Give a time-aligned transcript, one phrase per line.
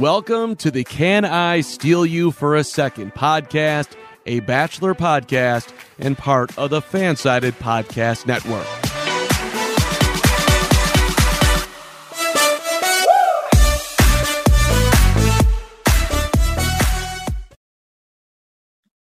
[0.00, 3.88] Welcome to the Can I Steal You for a Second podcast,
[4.24, 8.64] a Bachelor podcast and part of the Fansided Podcast Network.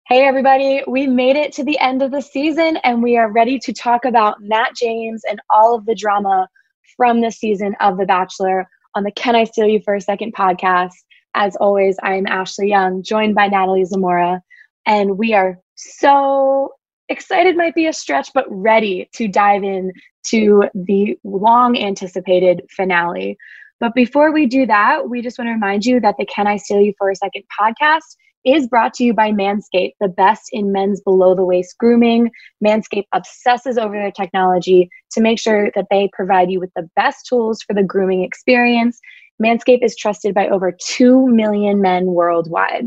[0.05, 3.57] Hey, everybody, we made it to the end of the season and we are ready
[3.59, 6.49] to talk about Matt James and all of the drama
[6.97, 10.33] from the season of The Bachelor on the Can I Steal You for a Second
[10.33, 10.93] podcast.
[11.35, 14.41] As always, I am Ashley Young, joined by Natalie Zamora,
[14.85, 16.73] and we are so
[17.07, 19.91] excited, might be a stretch, but ready to dive in
[20.27, 23.37] to the long anticipated finale.
[23.79, 26.57] But before we do that, we just want to remind you that the Can I
[26.57, 28.15] Steal You for a Second podcast
[28.45, 32.31] is brought to you by Manscaped, the best in men's below the waist grooming.
[32.63, 37.25] Manscaped obsesses over their technology to make sure that they provide you with the best
[37.27, 38.99] tools for the grooming experience.
[39.41, 42.85] Manscaped is trusted by over 2 million men worldwide.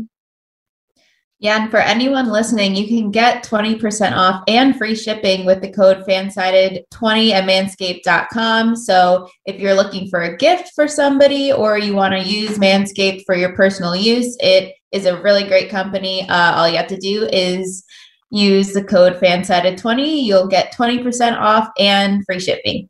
[1.43, 5.69] Yeah, and for anyone listening, you can get 20% off and free shipping with the
[5.69, 8.77] code FANSIDED20 at manscaped.com.
[8.77, 13.25] So if you're looking for a gift for somebody or you want to use Manscaped
[13.25, 16.25] for your personal use, it is a really great company.
[16.29, 17.83] Uh, all you have to do is
[18.29, 20.23] use the code FANSIDED20.
[20.23, 22.89] You'll get 20% off and free shipping.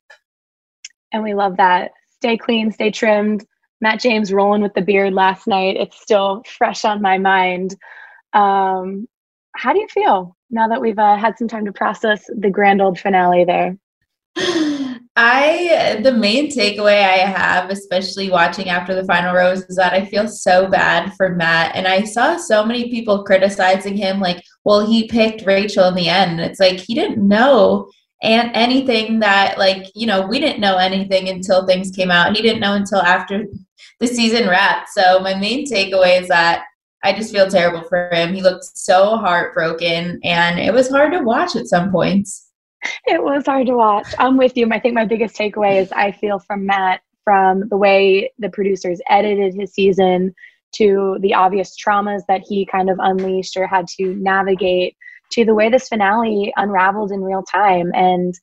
[1.11, 1.89] And we love that.
[2.11, 3.47] Stay clean, stay trimmed.
[3.81, 5.75] Matt James rolling with the beard last night.
[5.75, 7.75] It's still fresh on my mind.
[8.33, 9.07] Um,
[9.55, 12.81] how do you feel now that we've uh, had some time to process the grand
[12.81, 13.77] old finale there?
[15.15, 20.05] I the main takeaway I have, especially watching after the final rose, is that I
[20.05, 21.75] feel so bad for Matt.
[21.75, 26.09] And I saw so many people criticizing him, like, well, he picked Rachel in the
[26.09, 26.31] end.
[26.31, 27.89] And It's like he didn't know
[28.23, 32.35] and anything that like, you know, we didn't know anything until things came out.
[32.35, 33.45] He didn't know until after
[33.99, 34.89] the season wrapped.
[34.89, 36.63] So my main takeaway is that
[37.03, 38.33] I just feel terrible for him.
[38.33, 42.49] He looked so heartbroken and it was hard to watch at some points.
[43.05, 44.07] It was hard to watch.
[44.17, 44.69] I'm with you.
[44.71, 48.99] I think my biggest takeaway is I feel from Matt from the way the producers
[49.09, 50.33] edited his season
[50.73, 54.97] to the obvious traumas that he kind of unleashed or had to navigate
[55.31, 57.91] to the way this finale unraveled in real time.
[57.93, 58.33] And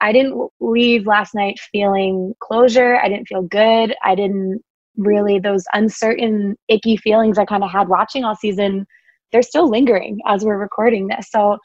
[0.00, 2.96] I didn't leave last night feeling closure.
[2.96, 3.94] I didn't feel good.
[4.02, 4.62] I didn't
[4.96, 8.86] really those uncertain, icky feelings I kind of had watching all season,
[9.32, 11.30] they're still lingering as we're recording this.
[11.30, 11.58] So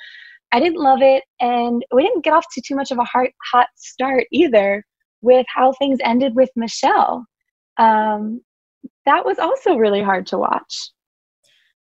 [0.52, 1.24] I didn't love it.
[1.40, 4.84] And we didn't get off to too much of a hot, hot start either
[5.22, 7.26] with how things ended with Michelle.
[7.78, 8.42] Um,
[9.06, 10.92] that was also really hard to watch.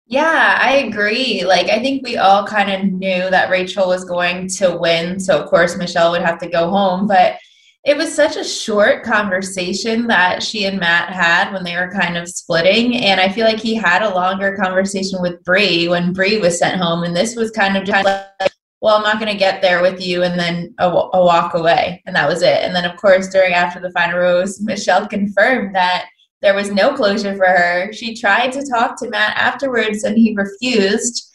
[0.07, 1.45] Yeah, I agree.
[1.45, 5.21] Like, I think we all kind of knew that Rachel was going to win.
[5.21, 7.07] So, of course, Michelle would have to go home.
[7.07, 7.39] But
[7.85, 12.17] it was such a short conversation that she and Matt had when they were kind
[12.17, 16.39] of splitting, and I feel like he had a longer conversation with Bri when Bri
[16.39, 19.39] was sent home, and this was kind of just like, well, I'm not going to
[19.39, 22.63] get there with you, and then a, a walk away, and that was it.
[22.63, 26.07] And then, of course, during after the final rose, Michelle confirmed that
[26.43, 27.93] there was no closure for her.
[27.93, 31.31] She tried to talk to Matt afterwards, and he refused,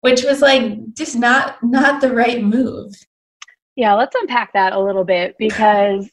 [0.00, 2.92] which was like just not not the right move.
[3.76, 6.10] Yeah, let's unpack that a little bit because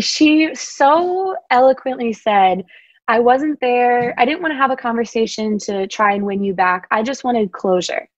[0.00, 2.64] she so eloquently said,
[3.08, 4.14] I wasn't there.
[4.18, 6.86] I didn't want to have a conversation to try and win you back.
[6.90, 8.08] I just wanted closure.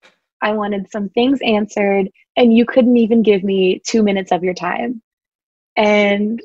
[0.41, 4.55] I wanted some things answered, and you couldn't even give me two minutes of your
[4.55, 5.03] time.
[5.77, 6.41] And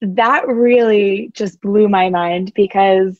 [0.00, 3.18] that really just blew my mind because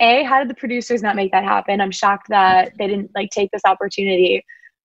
[0.00, 3.30] a how did the producers not make that happen i'm shocked that they didn't like
[3.30, 4.44] take this opportunity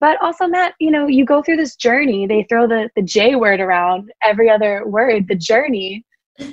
[0.03, 2.28] but also, Matt, you know, you go through this journey.
[2.28, 6.03] They throw the, the J word around every other word, the journey.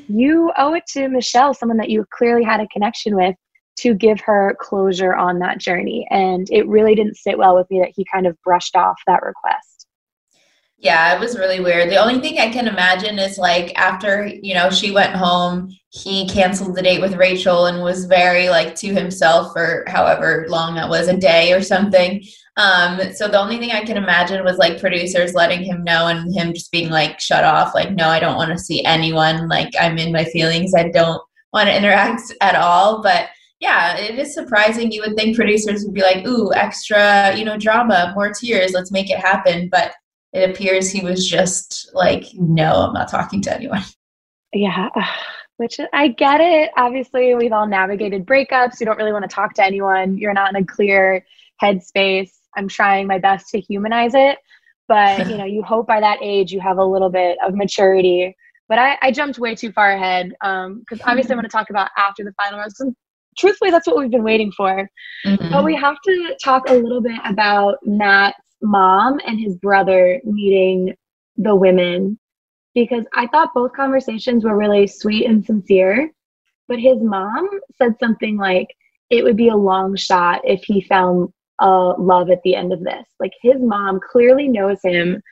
[0.07, 3.35] You owe it to Michelle, someone that you clearly had a connection with,
[3.79, 6.07] to give her closure on that journey.
[6.11, 9.21] And it really didn't sit well with me that he kind of brushed off that
[9.21, 9.89] request.
[10.79, 11.91] Yeah, it was really weird.
[11.91, 16.29] The only thing I can imagine is like after, you know, she went home, he
[16.29, 20.89] canceled the date with Rachel and was very like to himself for however long that
[20.89, 22.23] was, a day or something.
[22.61, 26.35] Um, so the only thing I can imagine was like producers letting him know and
[26.35, 29.49] him just being like, shut off, like, no, I don't want to see anyone.
[29.49, 30.75] Like, I'm in my feelings.
[30.75, 31.23] I don't
[31.55, 33.03] want to interact at all.
[33.03, 33.31] But
[33.61, 34.93] yeah, it is surprising.
[34.93, 38.93] You would think producers would be like, ooh, extra, you know, drama, more tears, let's
[38.93, 39.71] make it happen.
[39.73, 39.95] But
[40.35, 43.83] it appears he was just like, no, I'm not talking to anyone.
[44.53, 44.89] Yeah,
[45.59, 46.73] which I get it.
[46.77, 48.81] Obviously, we've all navigated breakups.
[48.81, 50.19] You don't really want to talk to anyone.
[50.19, 51.25] You're not in a clear
[51.63, 52.33] headspace.
[52.57, 54.39] I'm trying my best to humanize it.
[54.89, 58.35] But you know, you hope by that age you have a little bit of maturity
[58.69, 61.71] But I, I jumped way too far ahead because um, obviously I want to talk
[61.71, 62.81] about after the final rounds.
[63.39, 64.91] Truthfully, that's what we've been waiting for.
[65.25, 65.53] Mm-hmm.
[65.53, 70.95] But we have to talk a little bit about Matt's mom and his brother meeting
[71.37, 72.19] the women
[72.75, 76.11] because I thought both conversations were really sweet and sincere.
[76.69, 78.69] But his mom said something like,
[79.09, 82.83] it would be a long shot if he found uh, love at the end of
[82.83, 83.07] this.
[83.19, 85.23] Like his mom clearly knows him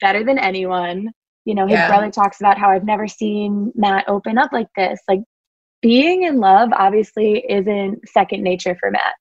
[0.00, 1.10] better than anyone.
[1.44, 1.88] You know, his yeah.
[1.88, 5.00] brother talks about how I've never seen Matt open up like this.
[5.08, 5.20] Like
[5.82, 9.14] being in love obviously isn't second nature for Matt,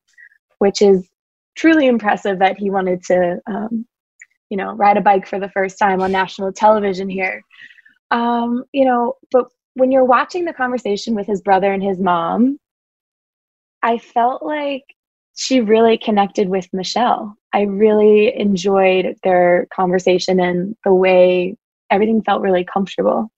[0.60, 1.10] which is
[1.56, 3.86] truly impressive that he wanted to, um,
[4.50, 7.42] you know, ride a bike for the first time on national television here.
[8.12, 12.60] Um, you know, but when you're watching the conversation with his brother and his mom,
[13.82, 14.84] I felt like
[15.36, 17.36] she really connected with Michelle.
[17.54, 21.56] I really enjoyed their conversation and the way
[21.90, 23.32] everything felt really comfortable.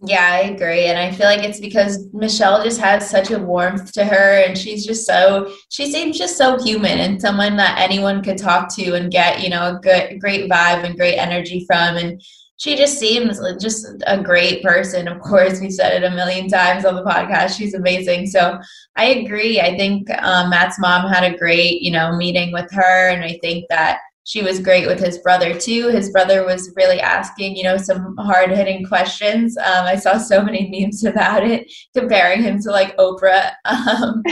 [0.00, 0.84] Yeah, I agree.
[0.84, 4.56] And I feel like it's because Michelle just has such a warmth to her and
[4.56, 8.94] she's just so she seems just so human and someone that anyone could talk to
[8.94, 12.22] and get, you know, a good great vibe and great energy from and
[12.58, 15.06] she just seems just a great person.
[15.06, 17.56] Of course, we've said it a million times on the podcast.
[17.56, 18.26] She's amazing.
[18.26, 18.58] So
[18.96, 19.60] I agree.
[19.60, 23.38] I think um, Matt's mom had a great, you know, meeting with her, and I
[23.42, 25.88] think that she was great with his brother too.
[25.88, 29.56] His brother was really asking, you know, some hard hitting questions.
[29.56, 33.52] Um, I saw so many memes about it, comparing him to like Oprah.
[33.64, 34.22] Um,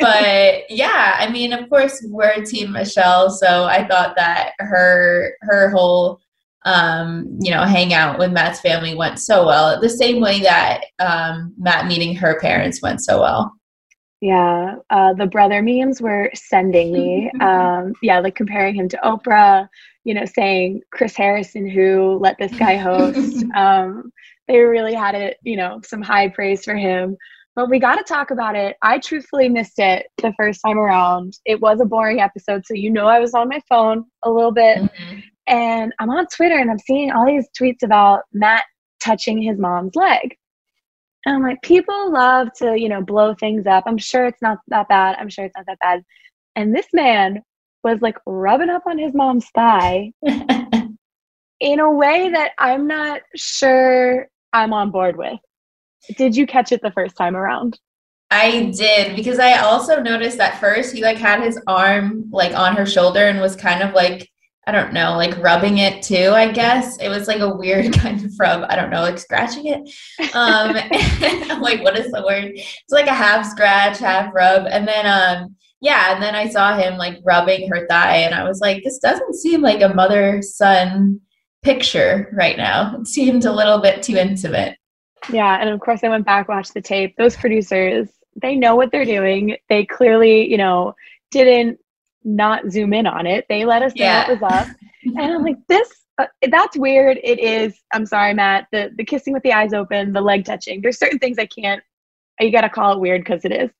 [0.00, 5.70] but yeah, I mean, of course, we're Team Michelle, so I thought that her her
[5.70, 6.20] whole
[6.66, 9.80] um, you know, hang out with Matt's family went so well.
[9.80, 13.52] The same way that um, Matt meeting her parents went so well.
[14.20, 17.30] Yeah, uh, the brother memes were sending me.
[17.40, 19.68] Um, yeah, like comparing him to Oprah.
[20.04, 23.44] You know, saying Chris Harrison, who let this guy host.
[23.56, 24.12] um,
[24.48, 25.36] they really had it.
[25.42, 27.16] You know, some high praise for him.
[27.54, 28.76] But we got to talk about it.
[28.82, 31.38] I truthfully missed it the first time around.
[31.46, 34.52] It was a boring episode, so you know I was on my phone a little
[34.52, 34.78] bit.
[34.78, 35.20] Mm-hmm.
[35.46, 38.64] And I'm on Twitter and I'm seeing all these tweets about Matt
[39.02, 40.36] touching his mom's leg.
[41.24, 43.84] And I'm like, people love to, you know, blow things up.
[43.86, 45.16] I'm sure it's not that bad.
[45.18, 46.02] I'm sure it's not that bad.
[46.54, 47.42] And this man
[47.84, 50.12] was like rubbing up on his mom's thigh
[51.60, 55.38] in a way that I'm not sure I'm on board with.
[56.16, 57.78] Did you catch it the first time around?
[58.30, 62.74] I did because I also noticed that first he like had his arm like on
[62.76, 64.28] her shoulder and was kind of like
[64.68, 66.96] I don't know, like rubbing it too, I guess.
[66.98, 68.64] It was like a weird kind of rub.
[68.68, 69.88] I don't know, like scratching it.
[70.34, 70.76] Um
[71.50, 72.52] I'm like, what is the word?
[72.54, 74.66] It's like a half scratch, half rub.
[74.66, 78.44] And then um yeah, and then I saw him like rubbing her thigh and I
[78.44, 81.20] was like, this doesn't seem like a mother son
[81.62, 82.96] picture right now.
[83.00, 84.78] It seemed a little bit too intimate.
[85.32, 87.16] Yeah, and of course I went back, watched the tape.
[87.16, 88.08] Those producers,
[88.40, 89.56] they know what they're doing.
[89.68, 90.94] They clearly, you know,
[91.30, 91.78] didn't
[92.26, 93.46] not zoom in on it.
[93.48, 94.30] They let us know yeah.
[94.30, 94.68] it was up.
[95.04, 95.88] and I'm like, this,
[96.18, 97.18] uh, that's weird.
[97.22, 97.78] It is.
[97.92, 98.66] I'm sorry, Matt.
[98.72, 100.82] The, the kissing with the eyes open, the leg touching.
[100.82, 101.82] There's certain things I can't,
[102.40, 103.70] you got to call it weird because it is.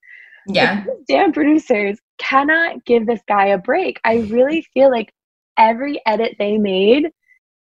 [0.49, 0.85] Yeah.
[1.09, 4.01] damn producers cannot give this guy a break.
[4.05, 5.13] I really feel like
[5.59, 7.11] every edit they made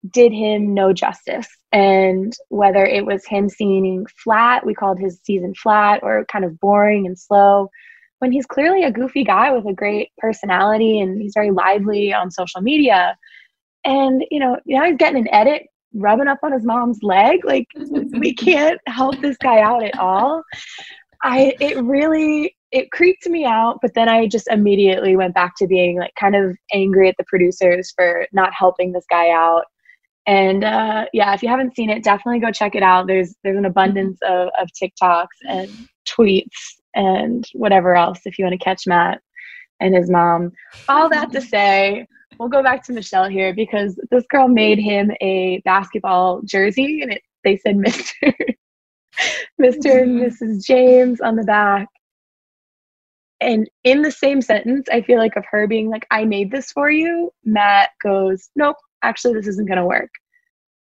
[0.09, 1.49] did him no justice.
[1.73, 6.59] And whether it was him seeming flat, we called his season flat, or kind of
[6.61, 7.71] boring and slow,
[8.21, 12.31] when he's clearly a goofy guy with a great personality and he's very lively on
[12.31, 13.17] social media.
[13.85, 15.63] And, you know, now he's getting an edit
[15.95, 17.45] rubbing up on his mom's leg.
[17.45, 20.43] Like, we can't help this guy out at all.
[21.23, 25.67] I, it really, it creeped me out, but then I just immediately went back to
[25.67, 29.65] being like kind of angry at the producers for not helping this guy out.
[30.27, 33.07] And uh, yeah, if you haven't seen it, definitely go check it out.
[33.07, 35.71] There's there's an abundance of, of TikToks and
[36.07, 39.21] tweets and whatever else if you want to catch Matt
[39.81, 40.53] and his mom.
[40.89, 42.07] All that to say,
[42.39, 47.13] we'll go back to Michelle here because this girl made him a basketball jersey and
[47.13, 48.35] it they said Mr.
[49.61, 50.03] Mr.
[50.03, 50.41] and Mrs.
[50.43, 50.59] Mm-hmm.
[50.61, 51.89] James on the back.
[53.41, 56.73] And in the same sentence, I feel like of her being like, I made this
[56.73, 60.11] for you, Matt goes, Nope, actually, this isn't going to work.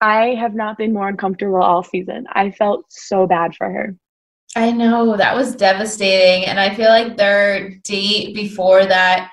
[0.02, 2.26] I have not been more uncomfortable all season.
[2.32, 3.96] I felt so bad for her.
[4.56, 6.46] I know that was devastating.
[6.46, 9.30] And I feel like their date before that,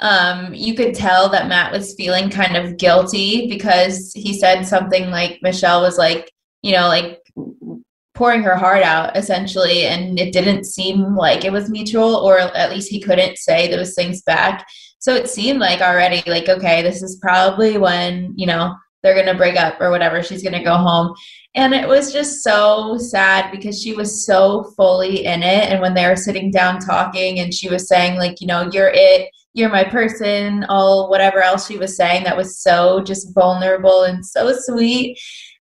[0.00, 5.10] um, you could tell that Matt was feeling kind of guilty because he said something
[5.10, 6.30] like Michelle was like,
[6.62, 7.20] you know, like
[8.14, 9.86] pouring her heart out essentially.
[9.86, 13.94] And it didn't seem like it was mutual, or at least he couldn't say those
[13.94, 14.66] things back.
[15.00, 19.26] So it seemed like already, like, okay, this is probably when, you know, they're going
[19.26, 20.22] to break up or whatever.
[20.22, 21.14] She's going to go home.
[21.54, 25.68] And it was just so sad because she was so fully in it.
[25.70, 28.92] And when they were sitting down talking and she was saying, like, you know, you're
[28.94, 34.04] it, you're my person, all whatever else she was saying that was so just vulnerable
[34.04, 35.18] and so sweet.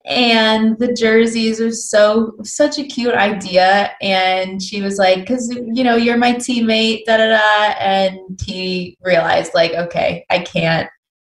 [0.07, 3.93] And the jerseys are so such a cute idea.
[4.01, 7.75] And she was like, because you know, you're my teammate, da da da.
[7.79, 10.89] And he realized, like, okay, I can't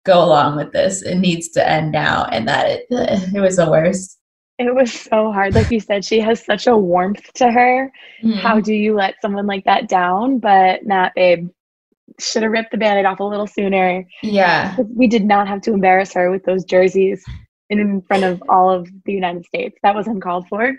[0.06, 1.02] go along with this.
[1.02, 2.26] It needs to end now.
[2.26, 2.86] And that it,
[3.36, 4.17] it was the worst.
[4.60, 5.54] It was so hard.
[5.54, 7.92] Like you said, she has such a warmth to her.
[8.24, 8.40] Mm-hmm.
[8.40, 10.40] How do you let someone like that down?
[10.40, 11.50] But Matt, babe,
[12.20, 14.04] should have ripped the band-aid off a little sooner.
[14.24, 14.76] Yeah.
[14.96, 17.24] We did not have to embarrass her with those jerseys
[17.70, 19.78] in front of all of the United States.
[19.84, 20.74] That was uncalled for.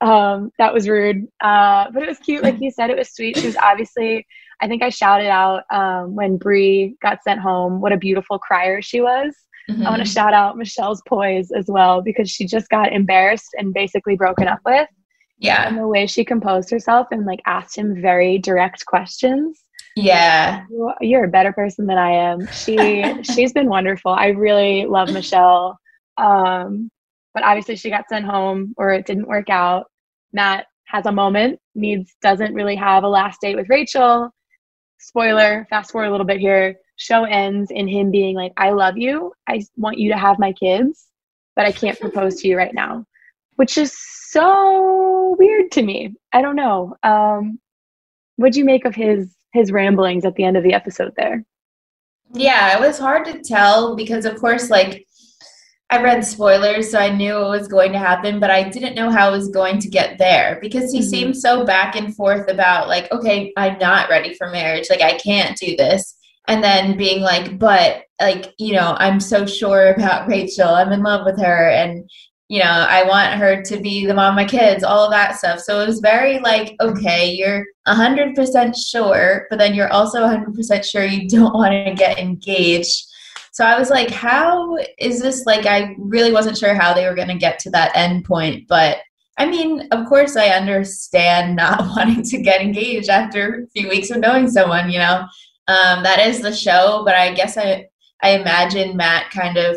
[0.00, 1.28] Um, that was rude.
[1.40, 2.42] Uh, but it was cute.
[2.42, 3.36] Like you said, it was sweet.
[3.36, 4.26] She was obviously,
[4.60, 8.82] I think I shouted out um, when Bri got sent home, what a beautiful crier
[8.82, 9.36] she was.
[9.70, 9.86] Mm-hmm.
[9.86, 13.72] I want to shout out Michelle's poise as well because she just got embarrassed and
[13.72, 14.88] basically broken up with.
[15.38, 15.66] Yeah.
[15.66, 19.64] And the way she composed herself and like asked him very direct questions.
[19.96, 20.64] Yeah.
[21.00, 22.46] You're a better person than I am.
[22.48, 24.12] She she's been wonderful.
[24.12, 25.78] I really love Michelle.
[26.16, 26.90] Um,
[27.32, 29.86] but obviously she got sent home or it didn't work out.
[30.32, 34.30] Matt has a moment, needs doesn't really have a last date with Rachel.
[34.98, 36.76] Spoiler, fast forward a little bit here.
[37.00, 39.32] Show ends in him being like, I love you.
[39.48, 41.06] I want you to have my kids,
[41.56, 43.06] but I can't propose to you right now.
[43.56, 46.14] Which is so weird to me.
[46.34, 46.94] I don't know.
[47.02, 47.58] Um,
[48.36, 51.42] what'd you make of his his ramblings at the end of the episode there?
[52.34, 55.06] Yeah, it was hard to tell because of course like
[55.88, 59.10] I read spoilers, so I knew it was going to happen, but I didn't know
[59.10, 61.08] how it was going to get there because he mm-hmm.
[61.08, 64.86] seemed so back and forth about, like, okay, I'm not ready for marriage.
[64.88, 66.16] Like, I can't do this.
[66.50, 70.68] And then being like, but, like, you know, I'm so sure about Rachel.
[70.68, 71.70] I'm in love with her.
[71.70, 72.10] And,
[72.48, 75.36] you know, I want her to be the mom of my kids, all of that
[75.36, 75.60] stuff.
[75.60, 81.04] So it was very like, okay, you're 100% sure, but then you're also 100% sure
[81.04, 83.06] you don't want to get engaged
[83.52, 87.14] so I was like, how is this like I really wasn't sure how they were
[87.14, 88.98] going to get to that end point, but
[89.38, 94.10] I mean, of course I understand not wanting to get engaged after a few weeks
[94.10, 95.26] of knowing someone, you know.
[95.70, 97.86] Um, that is the show, but I guess I
[98.22, 99.76] I imagine Matt kind of,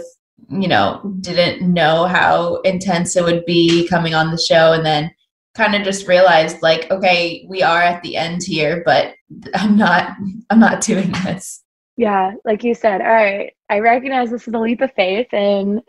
[0.50, 5.12] you know, didn't know how intense it would be coming on the show and then
[5.54, 9.14] kind of just realized like, okay, we are at the end here, but
[9.54, 10.16] I'm not
[10.50, 11.62] I'm not doing this.
[11.96, 15.80] Yeah, like you said, all right, I recognize this is a leap of faith and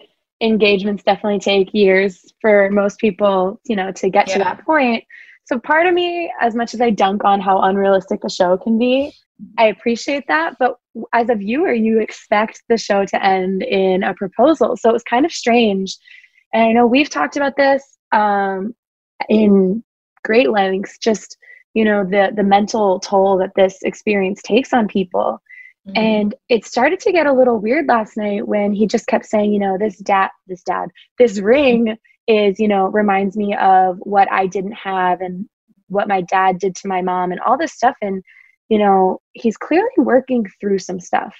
[0.42, 4.34] engagements definitely take years for most people, you know, to get yeah.
[4.34, 5.04] to that point.
[5.46, 8.78] So part of me, as much as I dunk on how unrealistic a show can
[8.78, 9.14] be,
[9.58, 10.54] I appreciate that.
[10.58, 10.76] But
[11.12, 14.76] as a viewer, you expect the show to end in a proposal.
[14.76, 15.96] So it was kind of strange.
[16.52, 18.74] And I know we've talked about this um,
[19.28, 19.82] in
[20.22, 21.36] great lengths, just,
[21.74, 25.42] you know, the the mental toll that this experience takes on people.
[25.88, 25.98] Mm-hmm.
[25.98, 29.52] And it started to get a little weird last night when he just kept saying,
[29.52, 34.30] you know, this dad, this dad, this ring is, you know, reminds me of what
[34.32, 35.46] I didn't have and
[35.88, 37.96] what my dad did to my mom and all this stuff.
[38.00, 38.22] And,
[38.68, 41.34] you know, he's clearly working through some stuff.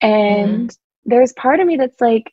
[0.00, 1.10] And mm-hmm.
[1.10, 2.32] there's part of me that's like,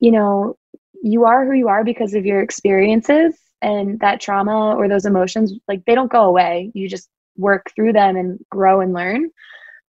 [0.00, 0.56] you know,
[1.02, 5.52] you are who you are because of your experiences and that trauma or those emotions,
[5.68, 6.70] like they don't go away.
[6.74, 9.30] You just work through them and grow and learn.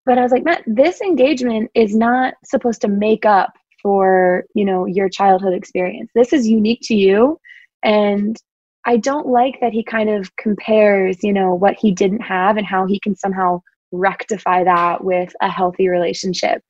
[0.06, 4.66] But I was like, Matt, this engagement is not supposed to make up for, you
[4.66, 6.12] know, your childhood experience.
[6.16, 7.40] This is unique to you.
[7.84, 8.38] And
[8.86, 12.66] I don't like that he kind of compares, you know, what he didn't have and
[12.66, 13.62] how he can somehow
[13.92, 16.62] rectify that with a healthy relationship.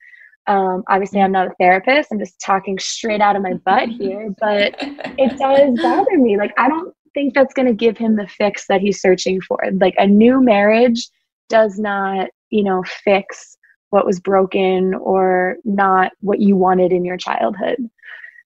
[0.45, 2.09] Um, obviously, I'm not a therapist.
[2.11, 6.37] I'm just talking straight out of my butt here, but it does bother me.
[6.37, 9.57] Like, I don't think that's going to give him the fix that he's searching for.
[9.79, 11.07] Like, a new marriage
[11.49, 13.57] does not you know fix
[13.89, 17.77] what was broken or not what you wanted in your childhood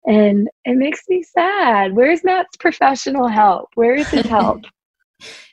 [0.05, 1.93] and it makes me sad.
[1.93, 3.69] Where's matt's professional help?
[3.75, 4.61] Where is his help?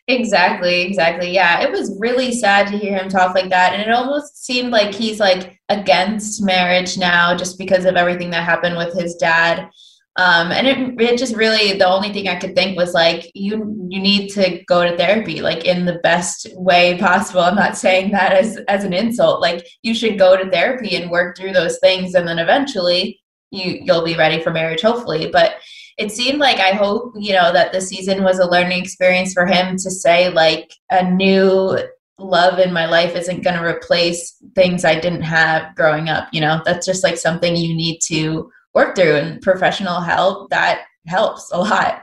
[0.08, 1.32] Exactly exactly.
[1.32, 3.72] Yeah it was really sad to hear him talk like that.
[3.72, 8.44] And it almost seemed like he's like against marriage now just because of everything that
[8.44, 9.68] happened with his dad.
[10.14, 13.86] Um, and it, it just really the only thing i could think was like you
[13.90, 17.40] you need to go to therapy like in the best way possible.
[17.40, 19.40] I'm not saying that as as an insult.
[19.40, 22.14] Like you should go to therapy and work through those things.
[22.14, 23.18] And then eventually
[23.50, 25.30] you you'll be ready for marriage hopefully.
[25.30, 25.56] But
[25.98, 29.46] it seemed like i hope you know that the season was a learning experience for
[29.46, 31.78] him to say like a new
[32.18, 36.40] love in my life isn't going to replace things i didn't have growing up you
[36.42, 36.60] know?
[36.66, 41.58] That's just like something you need to work through and professional help that helps a
[41.58, 42.02] lot.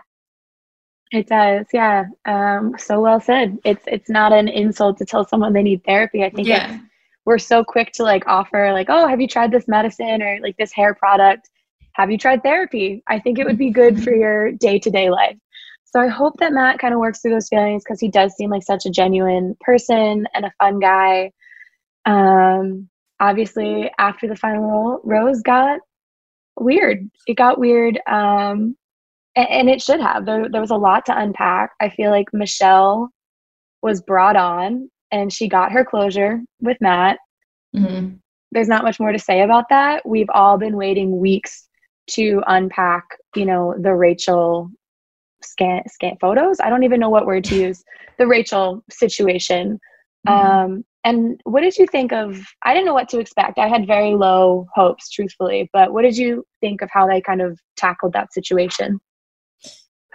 [1.12, 2.06] It does yeah.
[2.26, 3.60] Um, so well said.
[3.64, 6.24] It's it's not an insult to tell someone they need therapy.
[6.24, 6.80] I think yeah.
[7.26, 10.58] We're so quick to like offer like oh have you tried this medicine or like
[10.58, 11.50] this hair product?
[11.94, 13.04] Have you tried therapy?
[13.08, 15.38] I think it would be good for your day-to-day life.
[15.86, 18.50] So i hope that matt kind of works through those feelings because he does seem
[18.50, 21.32] like such a genuine person and a fun guy.
[22.06, 22.90] Um,
[23.20, 25.80] obviously after the final role, rose got
[26.60, 27.10] weird.
[27.28, 28.76] It got weird um,
[29.36, 30.26] and, and it should have.
[30.26, 31.72] There, there was a lot to unpack.
[31.80, 33.10] I feel like michelle
[33.82, 37.18] was brought on and she got her closure with matt
[37.76, 38.16] mm-hmm.
[38.52, 41.70] there's not much more to say about that we've all been waiting weeks
[42.10, 43.06] to unpack
[43.36, 44.70] you know the rachel
[45.42, 47.84] scan scan photos i don't even know what word to use
[48.18, 49.80] the rachel situation
[50.28, 50.34] mm-hmm.
[50.34, 52.42] um and what did you think of?
[52.64, 53.58] I didn't know what to expect.
[53.58, 57.42] I had very low hopes, truthfully, but what did you think of how they kind
[57.42, 59.02] of tackled that situation?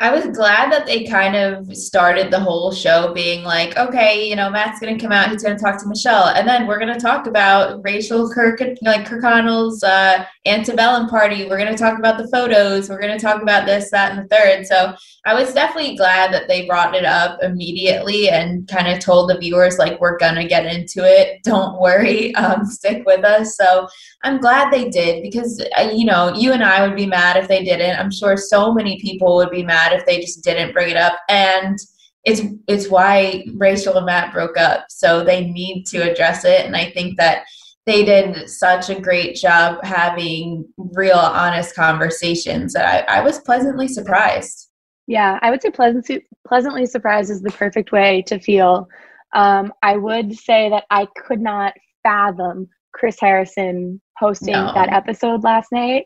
[0.01, 4.37] I was glad that they kind of started the whole show being like, okay, you
[4.37, 6.95] know, Matt's going to come out, he's to talk to Michelle, and then we're going
[6.95, 11.47] to talk about Rachel Kirk, like Kirkconnell's uh, antebellum party.
[11.47, 12.89] We're going to talk about the photos.
[12.89, 14.67] We're going to talk about this, that, and the third.
[14.67, 14.95] So
[15.27, 19.39] I was definitely glad that they brought it up immediately and kind of told the
[19.39, 21.41] viewers like, we're going to get into it.
[21.45, 23.57] Don't worry, um, stick with us.
[23.57, 23.89] So
[24.23, 27.49] I'm glad they did because uh, you know, you and I would be mad if
[27.49, 27.99] they didn't.
[27.99, 31.19] I'm sure so many people would be mad if they just didn't bring it up.
[31.29, 31.79] And
[32.25, 34.87] it's it's why Rachel and Matt broke up.
[34.91, 36.67] So they need to address it.
[36.67, 37.45] And I think that
[37.89, 43.89] they did such a great job having real honest conversations that I, I was pleasantly
[43.89, 44.69] surprised.
[45.07, 48.89] Yeah, I would say pleasantly pleasantly surprised is the perfect way to feel.
[49.35, 54.73] Um, I would say that I could not fathom Chris Harrison hosting no.
[54.75, 56.05] that episode last night.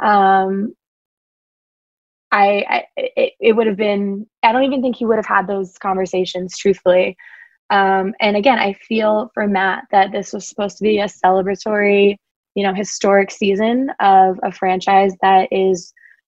[0.00, 0.74] Um,
[2.30, 4.28] I, I it, it would have been.
[4.44, 7.16] I don't even think he would have had those conversations, truthfully.
[7.70, 12.16] Um, and again, I feel for Matt that this was supposed to be a celebratory,
[12.54, 15.92] you know, historic season of a franchise that is,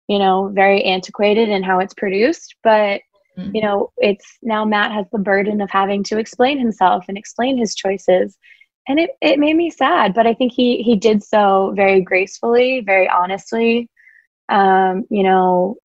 [0.08, 2.54] you know, very antiquated in how it's produced.
[2.62, 3.00] But,
[3.38, 3.50] mm-hmm.
[3.54, 7.56] you know, it's now Matt has the burden of having to explain himself and explain
[7.56, 8.36] his choices
[8.88, 12.80] and it, it made me sad but i think he he did so very gracefully
[12.84, 13.88] very honestly
[14.48, 15.76] um, you know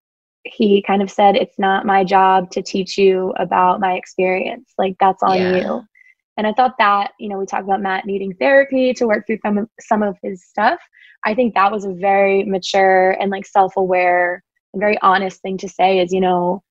[0.53, 4.95] he kind of said it's not my job to teach you about my experience like
[4.99, 5.55] that's on yeah.
[5.57, 5.83] you
[6.37, 9.39] and i thought that you know we talked about matt needing therapy to work through
[9.43, 10.79] some of some of his stuff
[11.25, 15.69] i think that was a very mature and like self-aware and very honest thing to
[15.69, 16.61] say is you know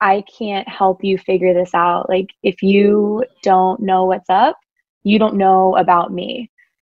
[0.00, 4.56] i can't help you figure this out like if you don't know what's up
[5.06, 6.50] you don't know about me.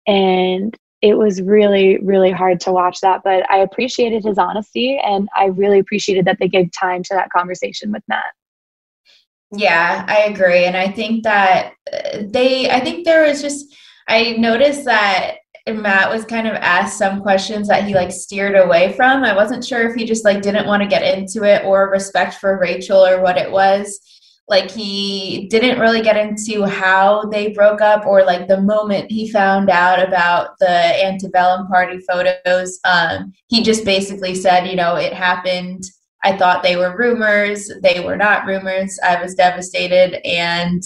[0.07, 3.21] And it was really, really hard to watch that.
[3.23, 7.29] But I appreciated his honesty and I really appreciated that they gave time to that
[7.29, 8.25] conversation with Matt.
[9.51, 10.65] Yeah, I agree.
[10.65, 13.75] And I think that uh, they, I think there was just,
[14.07, 18.93] I noticed that Matt was kind of asked some questions that he like steered away
[18.93, 19.23] from.
[19.23, 22.35] I wasn't sure if he just like didn't want to get into it or respect
[22.35, 23.99] for Rachel or what it was
[24.49, 29.31] like he didn't really get into how they broke up or like the moment he
[29.31, 32.79] found out about the antebellum party photos.
[32.83, 35.83] Um, he just basically said you know it happened.
[36.23, 37.71] I thought they were rumors.
[37.81, 38.99] They were not rumors.
[39.03, 40.19] I was devastated.
[40.27, 40.83] And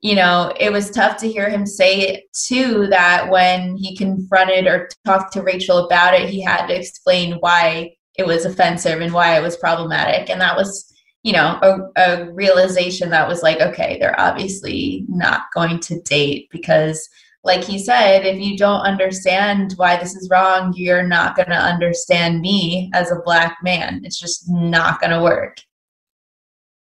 [0.00, 4.66] you know it was tough to hear him say it too that when he confronted
[4.66, 9.12] or talked to rachel about it he had to explain why it was offensive and
[9.12, 10.28] why it was problematic.
[10.28, 15.42] And that was you know a, a realization that was like okay they're obviously not
[15.54, 17.08] going to date because
[17.44, 21.54] like he said if you don't understand why this is wrong you're not going to
[21.54, 24.02] understand me as a black man.
[24.04, 25.58] It's just not going to work.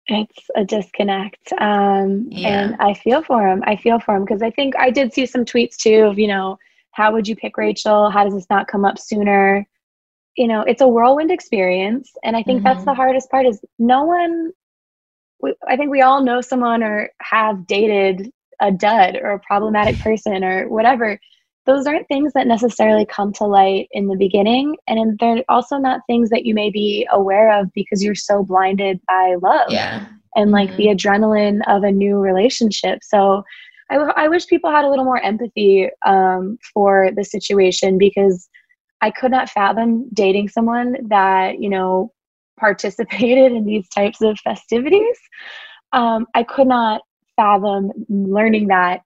[0.08, 2.48] It's a disconnect um, yeah.
[2.48, 3.64] and i feel for him.
[3.66, 6.28] I feel for him because i think i did see some tweets too of you
[6.28, 6.60] know
[6.92, 8.10] how would you pick rachel?
[8.10, 9.68] How does this not come up sooner
[10.36, 12.66] you know it's a whirlwind experience and i think mm-hmm.
[12.66, 12.98] that's the mm-hmm.
[12.98, 14.52] hardest part is no one
[15.42, 19.98] we, i think we all know someone or have dated a dud or a problematic
[20.00, 21.20] person or whatever
[21.66, 26.02] those aren't things that necessarily come to light in the beginning and they're also not
[26.08, 30.06] things that you may be aware of because you're so blinded by love yeah.
[30.36, 30.78] and like mm-hmm.
[30.78, 33.44] the adrenaline of a new relationship so
[33.90, 38.50] I, I wish people had a little more empathy um, for the situation because
[39.02, 42.12] I could not fathom dating someone that, you know,
[42.60, 45.18] participated in these types of festivities.
[45.92, 47.02] Um, I could not
[47.36, 49.02] fathom learning that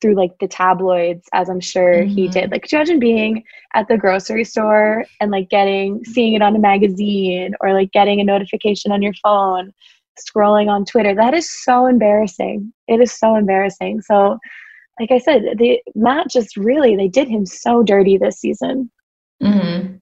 [0.00, 2.14] through like the tabloids as I'm sure mm-hmm.
[2.14, 2.50] he did.
[2.50, 6.54] Like could you imagine being at the grocery store and like getting seeing it on
[6.54, 9.72] a magazine or like getting a notification on your phone,
[10.18, 11.14] scrolling on Twitter.
[11.14, 12.72] That is so embarrassing.
[12.86, 14.02] It is so embarrassing.
[14.02, 14.38] So
[15.00, 18.90] like I said, the Matt just really they did him so dirty this season.
[19.42, 19.96] Mm-hmm.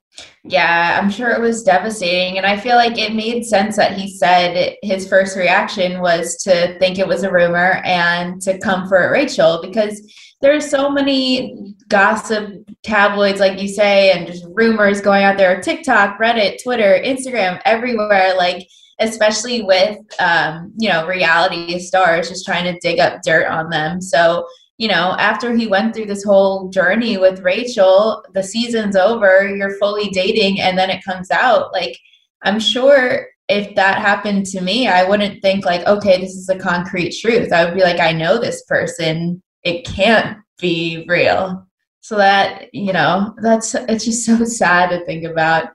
[0.44, 2.38] Yeah, I'm sure it was devastating.
[2.38, 6.78] And I feel like it made sense that he said his first reaction was to
[6.78, 10.00] think it was a rumor and to comfort Rachel because
[10.40, 16.18] there's so many gossip tabloids, like you say, and just rumors going out there TikTok,
[16.18, 18.34] Reddit, Twitter, Instagram, everywhere.
[18.36, 18.68] Like,
[19.00, 24.00] especially with, um, you know, reality stars just trying to dig up dirt on them.
[24.00, 24.46] So,
[24.78, 29.78] you know, after he went through this whole journey with Rachel, the season's over, you're
[29.78, 31.72] fully dating, and then it comes out.
[31.72, 31.98] Like,
[32.42, 36.58] I'm sure if that happened to me, I wouldn't think, like, okay, this is a
[36.58, 37.52] concrete truth.
[37.52, 39.42] I would be like, I know this person.
[39.62, 41.66] It can't be real.
[42.00, 45.70] So that, you know, that's, it's just so sad to think about.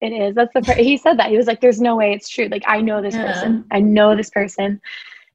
[0.00, 0.34] It is.
[0.34, 0.78] That's the part.
[0.78, 1.30] He said that.
[1.30, 2.48] He was like, there's no way it's true.
[2.48, 3.32] Like, I know this yeah.
[3.32, 3.64] person.
[3.70, 4.80] I know this person.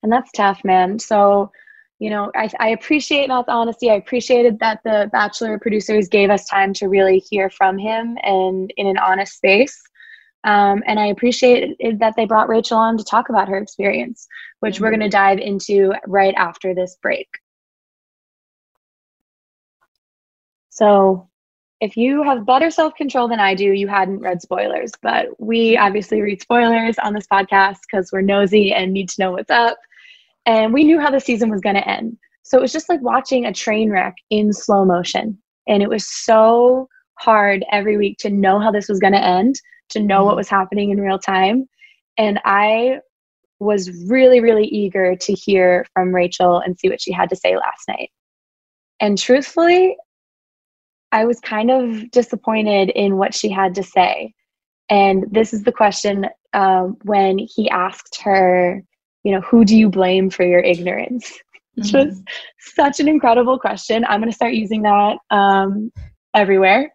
[0.03, 0.99] And that's tough, man.
[0.99, 1.51] So,
[1.99, 3.89] you know, I, I appreciate Matt's honesty.
[3.89, 8.73] I appreciated that the Bachelor producers gave us time to really hear from him and
[8.77, 9.79] in an honest space.
[10.45, 14.25] Um, and I appreciate that they brought Rachel on to talk about her experience,
[14.61, 14.85] which mm-hmm.
[14.85, 17.27] we're going to dive into right after this break.
[20.69, 21.27] So,
[21.81, 25.77] if you have better self control than I do, you hadn't read spoilers, but we
[25.77, 29.77] obviously read spoilers on this podcast because we're nosy and need to know what's up
[30.49, 32.17] and we knew how the season was going to end.
[32.41, 35.37] So it was just like watching a train wreck in slow motion.
[35.67, 39.53] And it was so hard every week to know how this was going to end,
[39.89, 40.37] to know what mm-hmm.
[40.37, 41.69] was happening in real time.
[42.17, 42.97] And I
[43.59, 47.55] was really, really eager to hear from Rachel and see what she had to say
[47.55, 48.09] last night.
[48.99, 49.97] And truthfully,
[51.11, 54.33] I was kind of disappointed in what she had to say.
[54.89, 58.81] And this is the question um, when he asked her
[59.23, 61.31] you know, who do you blame for your ignorance?
[61.75, 62.09] Which mm-hmm.
[62.09, 62.23] was
[62.59, 64.05] such an incredible question.
[64.05, 65.91] I'm going to start using that um,
[66.33, 66.91] everywhere.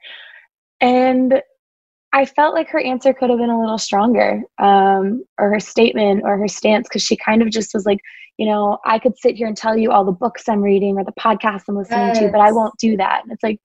[0.81, 1.43] And
[2.13, 6.23] I felt like her answer could have been a little stronger, um, or her statement
[6.25, 7.99] or her stance, because she kind of just was like,
[8.39, 11.05] you know, I could sit here and tell you all the books I'm reading or
[11.05, 12.19] the podcasts I'm listening yes.
[12.21, 13.23] to, but I won't do that.
[13.23, 13.59] And it's like,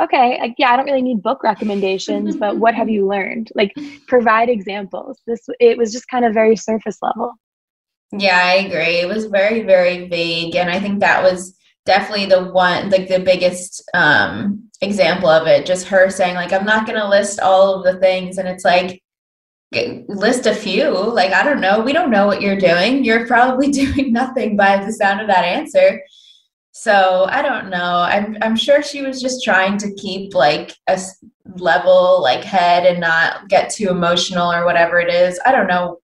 [0.00, 3.50] okay, like, yeah, I don't really need book recommendations, but what have you learned?
[3.54, 5.20] Like, provide examples.
[5.26, 7.34] This it was just kind of very surface level.
[8.12, 9.00] Yeah, I agree.
[9.00, 13.20] It was very, very vague, and I think that was definitely the one, like the
[13.20, 15.66] biggest um, example of it.
[15.66, 18.64] Just her saying, like, I'm not going to list all of the things, and it's
[18.64, 19.02] like
[20.08, 23.70] list a few like i don't know we don't know what you're doing you're probably
[23.70, 26.02] doing nothing by the sound of that answer
[26.80, 28.06] so I don't know.
[28.08, 30.96] I'm I'm sure she was just trying to keep like a
[31.56, 35.40] level like head and not get too emotional or whatever it is.
[35.44, 35.98] I don't know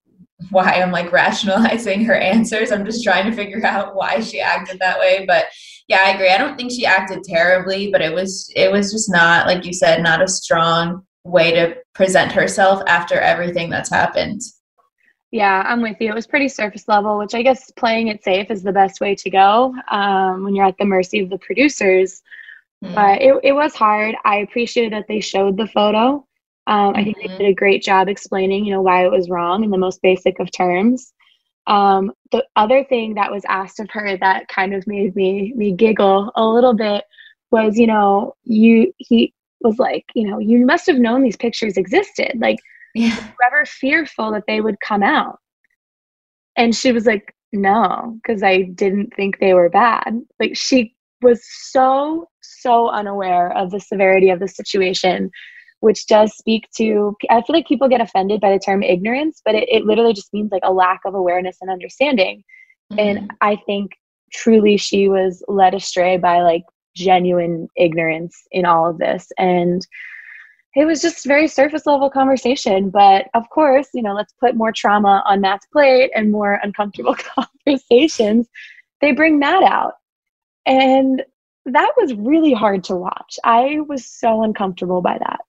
[0.50, 2.72] why I'm like rationalizing her answers.
[2.72, 5.46] I'm just trying to figure out why she acted that way, but
[5.86, 6.30] yeah, I agree.
[6.30, 9.72] I don't think she acted terribly, but it was it was just not like you
[9.72, 14.40] said, not a strong way to present herself after everything that's happened.
[15.34, 16.10] Yeah, I'm with you.
[16.10, 19.16] It was pretty surface level, which I guess playing it safe is the best way
[19.16, 22.22] to go um, when you're at the mercy of the producers.
[22.84, 22.94] Mm.
[22.94, 24.14] But it, it was hard.
[24.24, 26.24] I appreciated that they showed the photo.
[26.68, 26.96] Um, mm-hmm.
[26.96, 27.38] I think they mm-hmm.
[27.38, 30.38] did a great job explaining, you know, why it was wrong in the most basic
[30.38, 31.12] of terms.
[31.66, 35.72] Um, the other thing that was asked of her that kind of made me me
[35.72, 37.06] giggle a little bit
[37.50, 41.76] was, you know, you he was like, you know, you must have known these pictures
[41.76, 42.34] existed.
[42.36, 42.60] Like
[42.94, 43.30] yeah.
[43.46, 45.38] ever fearful that they would come out.
[46.56, 50.20] And she was like, no, because I didn't think they were bad.
[50.40, 55.30] Like she was so, so unaware of the severity of the situation,
[55.80, 59.54] which does speak to, I feel like people get offended by the term ignorance, but
[59.54, 62.42] it, it literally just means like a lack of awareness and understanding.
[62.92, 62.98] Mm-hmm.
[62.98, 63.92] And I think
[64.32, 69.28] truly she was led astray by like genuine ignorance in all of this.
[69.38, 69.86] And
[70.74, 72.90] it was just very surface level conversation.
[72.90, 77.16] But of course, you know, let's put more trauma on Matt's plate and more uncomfortable
[77.66, 78.48] conversations.
[79.00, 79.94] They bring Matt out.
[80.66, 81.22] And
[81.66, 83.38] that was really hard to watch.
[83.44, 85.40] I was so uncomfortable by that.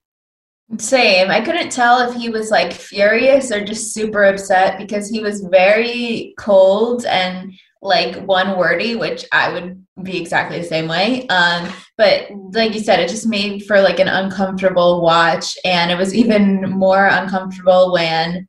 [0.78, 1.30] Same.
[1.30, 5.42] I couldn't tell if he was like furious or just super upset because he was
[5.42, 11.26] very cold and like one wordy, which I would be exactly the same way.
[11.28, 15.98] Um, but like you said, it just made for like an uncomfortable watch, and it
[15.98, 18.48] was even more uncomfortable when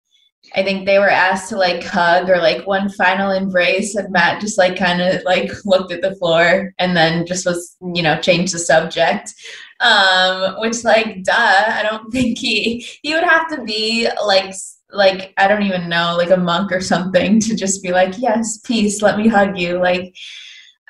[0.55, 4.41] I think they were asked to like hug or like one final embrace, and Matt
[4.41, 8.21] just like kind of like looked at the floor and then just was, you know,
[8.21, 9.33] changed the subject.
[9.81, 14.55] Um, which like, duh, I don't think he he would have to be like
[14.91, 18.59] like I don't even know, like a monk or something to just be like, yes,
[18.65, 19.79] peace, let me hug you.
[19.79, 20.15] Like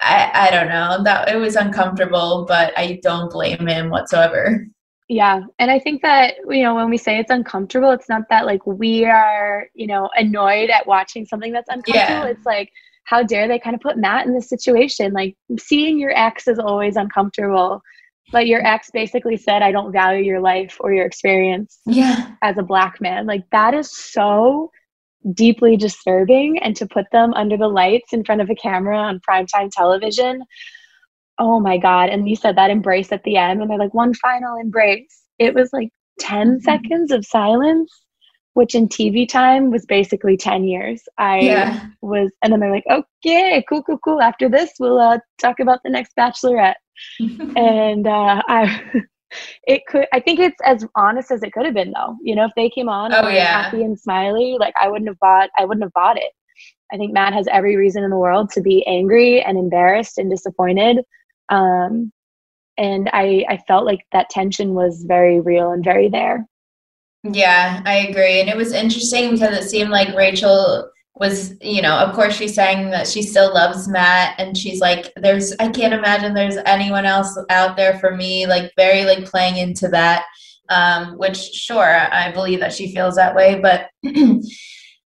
[0.01, 4.67] I I don't know that it was uncomfortable, but I don't blame him whatsoever.
[5.09, 5.43] Yeah.
[5.59, 8.67] And I think that, you know, when we say it's uncomfortable, it's not that like
[8.67, 12.25] we are, you know, annoyed at watching something that's uncomfortable.
[12.25, 12.27] Yeah.
[12.27, 12.71] It's like,
[13.05, 15.13] how dare they kind of put Matt in this situation?
[15.13, 17.83] Like seeing your ex is always uncomfortable.
[18.33, 18.67] But your mm-hmm.
[18.67, 22.33] ex basically said, I don't value your life or your experience yeah.
[22.43, 23.27] as a black man.
[23.27, 24.73] Like that is so
[25.33, 26.59] deeply disturbing.
[26.59, 30.43] And to put them under the lights in front of a camera on primetime television,
[31.39, 34.15] oh my god and you said that embrace at the end and they're like one
[34.15, 36.59] final embrace it was like 10 mm-hmm.
[36.61, 37.93] seconds of silence
[38.55, 41.87] which in tv time was basically 10 years i yeah.
[42.01, 45.81] was and then they're like okay cool cool cool after this we'll uh, talk about
[45.85, 46.77] the next bachelorette
[47.57, 48.81] and uh, i
[49.67, 52.45] it could i think it's as honest as it could have been though you know
[52.45, 53.63] if they came on oh, yeah.
[53.63, 56.33] happy and smiley like i wouldn't have bought i wouldn't have bought it
[56.93, 60.31] i think matt has every reason in the world to be angry and embarrassed and
[60.31, 60.99] disappointed
[61.49, 62.13] um,
[62.79, 66.47] and I, I felt like that tension was very real and very there.
[67.25, 68.41] Yeah, I agree.
[68.41, 72.55] And it was interesting because it seemed like Rachel was, you know, of course she's
[72.55, 77.07] saying that she still loves Matt and she's like, there's, I can't imagine there's anyone
[77.07, 80.25] else out there for me, like very like playing into that.
[80.69, 83.89] Um, which sure, I believe that she feels that way, but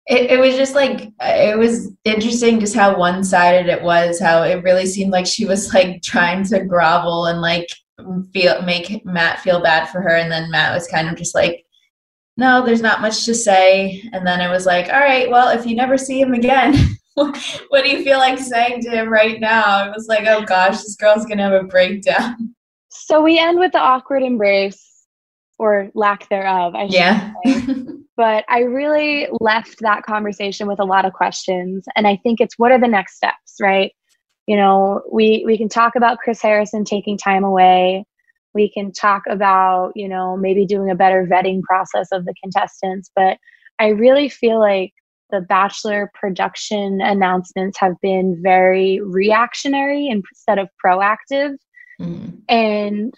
[0.08, 4.64] it, it was just like it was interesting just how one-sided it was how it
[4.64, 7.68] really seemed like she was like trying to grovel and like
[8.32, 11.66] feel make matt feel bad for her and then matt was kind of just like
[12.38, 15.66] no there's not much to say and then it was like all right well if
[15.66, 16.76] you never see him again
[17.16, 20.82] what do you feel like saying to him right now it was like oh gosh
[20.82, 22.56] this girl's gonna have a breakdown
[22.90, 25.06] so we end with the awkward embrace
[25.60, 27.34] or lack thereof I yeah
[28.18, 31.86] but I really left that conversation with a lot of questions.
[31.96, 33.94] And I think it's what are the next steps, right?
[34.48, 38.06] You know, we we can talk about Chris Harrison taking time away.
[38.58, 43.12] We can talk about, you know, maybe doing a better vetting process of the contestants,
[43.16, 43.38] but
[43.78, 44.94] I really feel like
[45.30, 51.56] the Bachelor production announcements have been very reactionary instead of proactive.
[52.02, 52.40] Mm.
[52.50, 53.14] And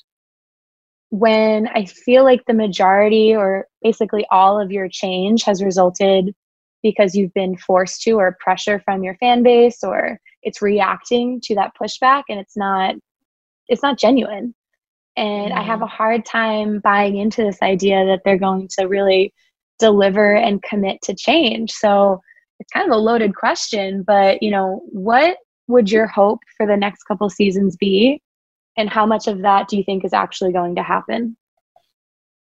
[1.10, 6.36] when I feel like the majority or basically all of your change has resulted
[6.84, 11.56] because you've been forced to or pressure from your fan base or it's reacting to
[11.56, 12.96] that pushback and it's not
[13.70, 14.54] it's not genuine
[15.16, 15.58] and mm-hmm.
[15.58, 15.84] i have mm-hmm.
[15.84, 19.34] a hard time buying into this idea that they're going to really
[19.80, 22.20] deliver and commit to change so
[22.60, 26.78] it's kind of a loaded question but you know what would your hope for the
[26.78, 28.22] next couple seasons be
[28.78, 31.36] and how much of that do you think is actually going to happen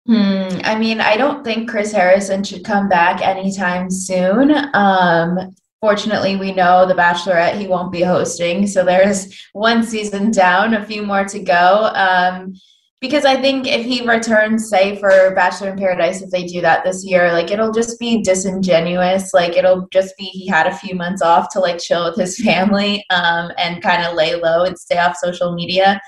[0.08, 0.62] Hmm.
[0.64, 4.54] I mean, I don't think Chris Harrison should come back anytime soon.
[4.74, 5.54] Um,
[5.88, 10.84] fortunately, we know The Bachelorette he won't be hosting, so there's one season down, a
[10.84, 11.90] few more to go.
[11.96, 12.56] Um,
[13.00, 16.84] because I think if he returns, say for Bachelor in Paradise, if they do that
[16.84, 19.34] this year, like it'll just be disingenuous.
[19.34, 22.38] Like it'll just be he had a few months off to like chill with his
[22.44, 26.02] family um, and kind of lay low and stay off social media.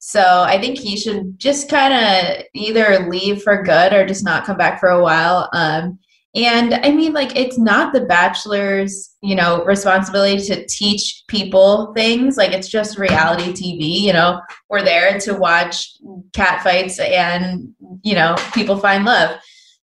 [0.00, 4.44] So I think he should just kind of either leave for good or just not
[4.44, 5.48] come back for a while.
[5.52, 6.00] Um,
[6.34, 12.36] and I mean, like, it's not the bachelor's, you know, responsibility to teach people things.
[12.36, 14.00] Like, it's just reality TV.
[14.00, 15.90] You know, we're there to watch
[16.32, 19.40] cat fights and, you know, people find love.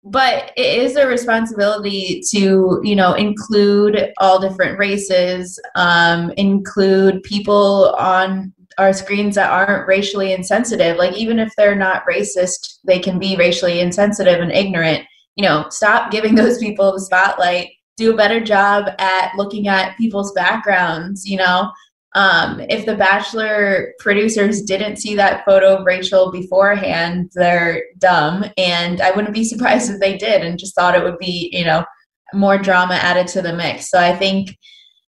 [0.03, 7.95] But it is a responsibility to, you know, include all different races, um, include people
[7.99, 13.19] on our screens that aren't racially insensitive like even if they're not racist they can
[13.19, 15.05] be racially insensitive and ignorant
[15.41, 17.71] you know stop giving those people the spotlight.
[17.97, 21.71] Do a better job at looking at people's backgrounds you know?
[22.17, 28.45] Um, if the bachelor producers didn't see that photo of rachel beforehand they're dumb.
[28.59, 31.65] And i wouldn't be surprised if they did and just thought it would be you
[31.65, 31.85] know
[32.33, 33.91] more drama added to the mix.
[33.91, 34.57] So i think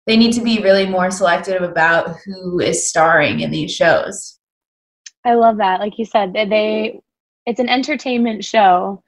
[0.07, 4.41] they need to be really more selective about who is starring in these shows.
[5.25, 5.81] I love that.
[5.81, 7.01] Like you said, they
[7.47, 9.03] it's an entertainment show,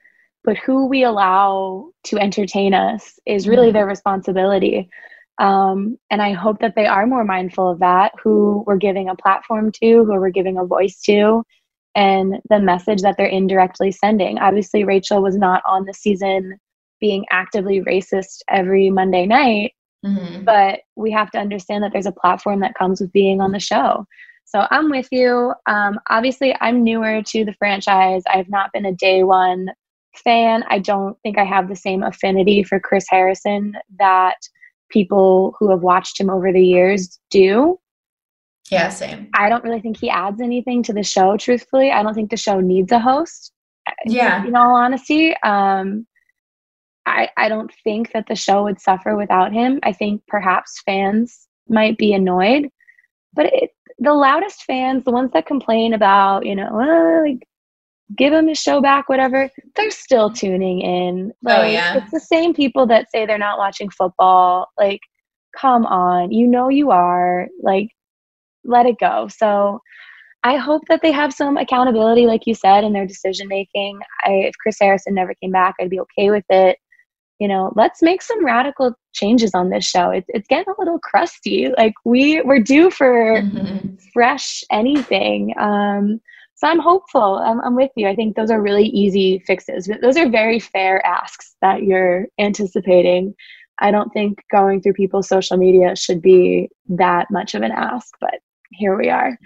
[0.44, 3.74] but who we allow to entertain us is really mm-hmm.
[3.74, 4.88] their responsibility.
[5.38, 9.16] Um, and I hope that they are more mindful of that, who we're giving a
[9.16, 11.42] platform to, who we're giving a voice to,
[11.94, 14.38] and the message that they're indirectly sending.
[14.38, 16.58] Obviously, Rachel was not on the season
[17.00, 19.72] being actively racist every Monday night.
[20.04, 20.44] Mm-hmm.
[20.44, 23.60] But we have to understand that there's a platform that comes with being on the
[23.60, 24.06] show.
[24.44, 25.54] So I'm with you.
[25.66, 28.22] Um, obviously, I'm newer to the franchise.
[28.28, 29.68] I've not been a day one
[30.16, 30.64] fan.
[30.68, 34.36] I don't think I have the same affinity for Chris Harrison that
[34.90, 37.78] people who have watched him over the years do.
[38.70, 39.28] Yeah, same.
[39.34, 41.90] I don't really think he adds anything to the show, truthfully.
[41.90, 43.52] I don't think the show needs a host.
[44.06, 44.46] Yeah.
[44.46, 45.34] In all honesty.
[45.42, 46.06] Um,
[47.04, 49.80] I, I don't think that the show would suffer without him.
[49.82, 52.68] I think perhaps fans might be annoyed,
[53.34, 57.46] but it, the loudest fans, the ones that complain about, you know, oh, like
[58.16, 61.32] give him his show back, whatever, they're still tuning in.
[61.46, 61.96] Oh, like, oh, yeah.
[61.96, 64.68] It's the same people that say they're not watching football.
[64.78, 65.00] Like,
[65.56, 66.32] come on.
[66.32, 67.48] You know you are.
[67.62, 67.88] Like,
[68.64, 69.28] let it go.
[69.28, 69.80] So
[70.44, 74.00] I hope that they have some accountability, like you said, in their decision making.
[74.26, 76.78] If Chris Harrison never came back, I'd be okay with it.
[77.38, 80.10] You know, let's make some radical changes on this show.
[80.10, 81.70] It's it's getting a little crusty.
[81.76, 83.96] Like we we're due for mm-hmm.
[84.12, 85.54] fresh anything.
[85.58, 86.20] Um,
[86.62, 87.42] so I'm hopeful.
[87.44, 88.06] I'm, I'm with you.
[88.06, 89.90] I think those are really easy fixes.
[90.00, 93.34] Those are very fair asks that you're anticipating.
[93.80, 98.14] I don't think going through people's social media should be that much of an ask,
[98.20, 98.34] but
[98.70, 99.36] here we are.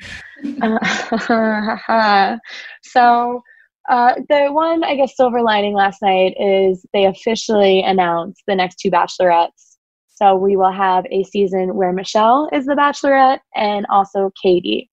[2.83, 3.43] So,
[3.89, 8.77] uh, the one, I guess, silver lining last night is they officially announced the next
[8.77, 9.79] two bachelorettes.
[10.17, 14.91] So, we will have a season where Michelle is the bachelorette and also Katie.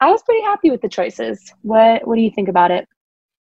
[0.00, 1.52] I was pretty happy with the choices.
[1.62, 2.88] What What do you think about it?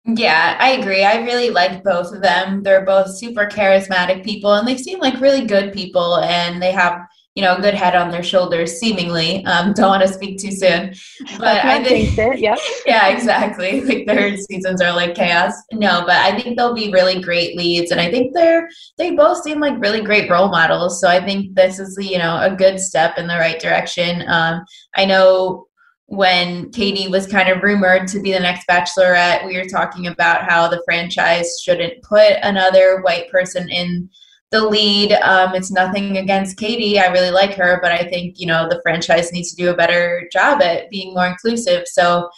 [0.05, 1.05] Yeah, I agree.
[1.05, 2.63] I really like both of them.
[2.63, 7.07] They're both super charismatic people, and they seem like really good people, and they have
[7.37, 8.81] you know a good head on their shoulders.
[8.81, 10.93] Seemingly, um, don't want to speak too soon,
[11.39, 12.41] but I think it.
[12.41, 12.59] Yep.
[12.87, 13.81] yeah, exactly.
[13.93, 15.55] Like their seasons are like chaos.
[15.73, 19.43] No, but I think they'll be really great leads, and I think they're they both
[19.43, 21.01] seem like really great role models.
[21.01, 24.25] So I think this is you know a good step in the right direction.
[24.29, 24.65] Um,
[24.97, 25.69] I know
[26.13, 30.43] when Katie was kind of rumored to be the next bachelorette, we were talking about
[30.43, 34.11] how the franchise shouldn't put another white person in
[34.51, 35.13] the lead.
[35.13, 37.01] Um, it's nothing against Katie.
[37.01, 39.77] I really like her, but I think, you know, the franchise needs to do a
[39.77, 41.89] better job at being more inclusive.
[41.89, 42.29] So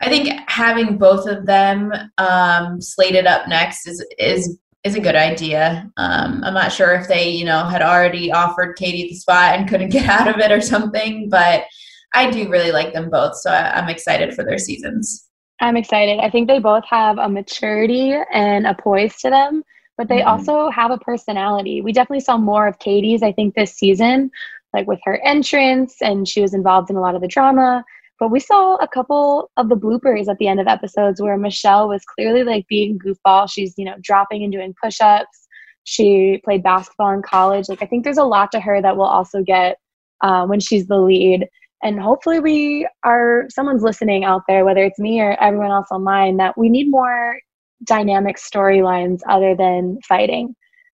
[0.00, 5.16] I think having both of them um, slated up next is, is is a good
[5.16, 5.90] idea.
[5.98, 9.68] Um, I'm not sure if they, you know, had already offered Katie the spot and
[9.68, 11.64] couldn't get out of it or something, but
[12.12, 13.36] I do really like them both.
[13.36, 15.28] So I, I'm excited for their seasons.
[15.60, 16.18] I'm excited.
[16.20, 19.62] I think they both have a maturity and a poise to them,
[19.98, 20.28] but they mm-hmm.
[20.28, 21.82] also have a personality.
[21.82, 24.30] We definitely saw more of Katie's, I think, this season,
[24.72, 27.84] like with her entrance, and she was involved in a lot of the drama.
[28.18, 31.88] But we saw a couple of the bloopers at the end of episodes where Michelle
[31.88, 33.50] was clearly like being goofball.
[33.50, 35.46] She's, you know, dropping and doing push ups.
[35.84, 37.68] She played basketball in college.
[37.68, 39.78] Like, I think there's a lot to her that we'll also get
[40.20, 41.48] uh, when she's the lead
[41.82, 46.36] and hopefully we are someone's listening out there whether it's me or everyone else online
[46.36, 47.38] that we need more
[47.84, 50.54] dynamic storylines other than fighting.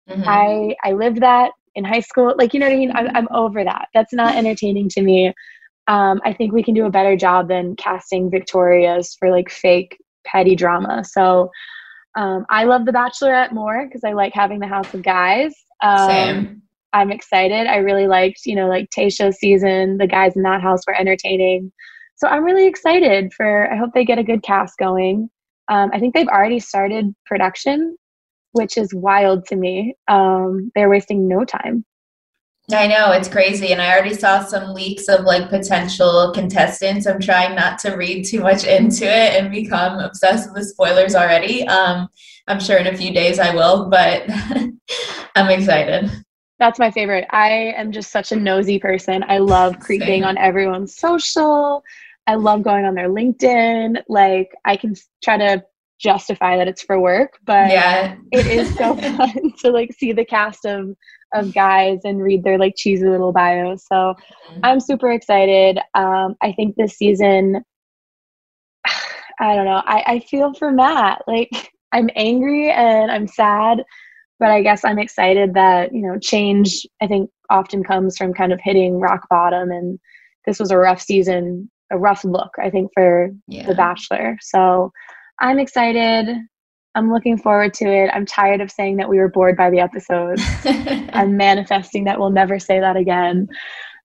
[0.10, 0.24] Mm-hmm.
[0.26, 2.36] i i lived that in high school.
[2.38, 2.91] Like you know what i mean?
[2.93, 3.88] I'm, I'm over that.
[3.93, 5.34] That's not entertaining to me.
[5.88, 9.98] Um, i think we can do a better job than casting victorias for like fake
[10.26, 11.04] petty drama.
[11.04, 11.50] So
[12.15, 15.54] um, i love the bachelorette more because i like having the house of guys.
[15.82, 16.62] Um, Same.
[16.93, 17.67] I'm excited.
[17.67, 19.97] I really liked, you know, like Tayshia's season.
[19.97, 21.71] The guys in that house were entertaining.
[22.15, 25.29] So I'm really excited for, I hope they get a good cast going.
[25.67, 27.97] Um, I think they've already started production,
[28.51, 29.95] which is wild to me.
[30.08, 31.84] Um, they're wasting no time.
[32.71, 37.06] I know it's crazy, and I already saw some leaks of like potential contestants.
[37.06, 41.67] I'm trying not to read too much into it and become obsessed with spoilers already.
[41.67, 42.08] Um,
[42.47, 44.23] I'm sure in a few days I will, but
[45.36, 46.10] I'm excited.
[46.63, 47.26] That's my favorite.
[47.30, 49.21] I am just such a nosy person.
[49.28, 50.23] I love creeping Same.
[50.23, 51.84] on everyone's social.
[52.26, 54.02] I love going on their LinkedIn.
[54.08, 55.62] Like I can try to
[55.99, 58.15] justify that it's for work, but yeah.
[58.32, 60.95] it is so fun to like see the cast of
[61.34, 63.86] of guys and read their like cheesy little bios.
[63.86, 64.60] So mm-hmm.
[64.63, 65.80] I'm super excited.
[65.95, 67.62] Um, I think this season,
[69.41, 69.82] I don't know.
[69.86, 71.24] I, I feel for Matt.
[71.28, 73.84] Like I'm angry and I'm sad
[74.44, 78.52] but I guess I'm excited that, you know, change I think often comes from kind
[78.52, 79.98] of hitting rock bottom and
[80.46, 83.66] this was a rough season, a rough look, I think, for yeah.
[83.66, 84.38] The Bachelor.
[84.41, 84.91] So
[85.39, 86.28] I'm excited.
[86.94, 88.10] I'm looking forward to it.
[88.14, 90.44] I'm tired of saying that we were bored by the episodes.
[91.14, 93.48] I'm manifesting that we'll never say that again.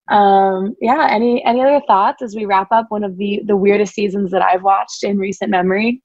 [0.09, 3.93] Um, yeah, any any other thoughts as we wrap up one of the the weirdest
[3.93, 6.01] seasons that I've watched in recent memory?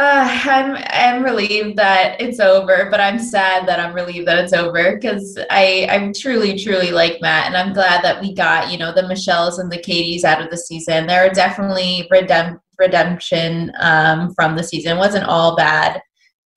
[0.00, 4.54] Uh, I'm I'm relieved that it's over, but I'm sad that I'm relieved that it's
[4.54, 8.78] over because I I'm truly truly like Matt, and I'm glad that we got you
[8.78, 11.06] know the Michelles and the Katies out of the season.
[11.06, 14.96] There are definitely redemp- redemption um, from the season.
[14.96, 16.00] It wasn't all bad.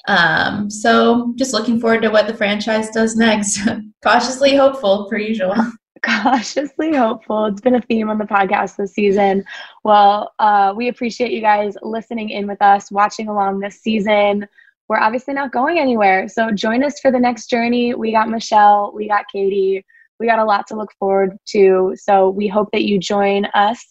[0.08, 3.60] Um, so just looking forward to what the franchise does next.
[4.06, 5.56] Cautiously hopeful, per usual.
[6.04, 7.45] Cautiously hopeful.
[7.45, 9.43] It's been a theme on the podcast this season.
[9.84, 14.47] Well, uh, we appreciate you guys listening in with us, watching along this season.
[14.89, 16.28] We're obviously not going anywhere.
[16.28, 17.95] So join us for the next journey.
[17.95, 19.86] We got Michelle, we got Katie,
[20.20, 21.95] we got a lot to look forward to.
[21.97, 23.84] So we hope that you join us.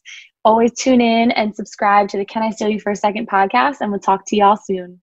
[0.44, 3.76] Always tune in and subscribe to the Can I Steal You for a Second podcast,
[3.80, 5.01] and we'll talk to y'all soon.